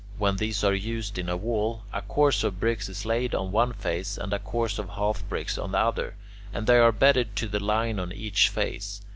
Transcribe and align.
When 0.17 0.37
these 0.37 0.63
are 0.63 0.73
used 0.73 1.19
in 1.19 1.29
a 1.29 1.37
wall, 1.37 1.83
a 1.93 2.01
course 2.01 2.43
of 2.43 2.59
bricks 2.59 2.89
is 2.89 3.05
laid 3.05 3.35
on 3.35 3.51
one 3.51 3.71
face 3.71 4.17
and 4.17 4.33
a 4.33 4.39
course 4.39 4.79
of 4.79 4.89
half 4.89 5.23
bricks 5.29 5.59
on 5.59 5.73
the 5.73 5.77
other, 5.77 6.15
and 6.51 6.65
they 6.65 6.79
are 6.79 6.91
bedded 6.91 7.35
to 7.35 7.47
the 7.47 7.63
line 7.63 7.99
on 7.99 8.11
each 8.11 8.49
face. 8.49 9.03